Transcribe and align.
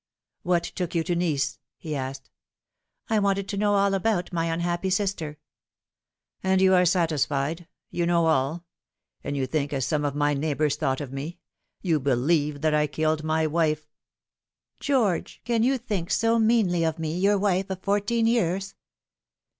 "What 0.41 0.63
took 0.63 0.95
you 0.95 1.03
to 1.03 1.15
Nice?" 1.15 1.59
he 1.77 1.95
asked." 1.95 2.31
I 3.11 3.19
wanted 3.19 3.47
to 3.49 3.55
know 3.57 3.75
all 3.75 3.93
about 3.93 4.33
my 4.33 4.45
unhappy 4.47 4.89
sister."" 4.89 5.37
And 6.43 6.59
you 6.59 6.73
are 6.73 6.85
satisfied 6.85 7.67
you 7.91 8.07
know 8.07 8.25
all; 8.25 8.65
and 9.23 9.37
you 9.37 9.45
think 9.45 9.71
as 9.73 9.85
some 9.85 10.03
of 10.03 10.15
my 10.15 10.33
neighbours 10.33 10.75
thought 10.75 11.01
of 11.01 11.13
me. 11.13 11.37
You 11.83 11.99
believe 11.99 12.61
that 12.61 12.73
I 12.73 12.87
killed 12.87 13.23
my 13.23 13.45
wife." 13.45 13.91
"George, 14.79 15.39
can 15.45 15.61
you 15.61 15.77
think 15.77 16.09
so 16.09 16.39
meanly 16.39 16.83
of 16.83 16.97
me 16.97 17.15
your 17.15 17.37
wife 17.37 17.69
of 17.69 17.83
fourteen 17.83 18.25
years 18.25 18.73